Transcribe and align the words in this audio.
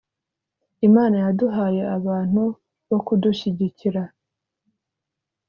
Imana 0.87 1.15
yaduhaye 1.23 1.81
abantu 1.97 2.43
bo 2.89 2.99
kudushyigikira 3.05 4.01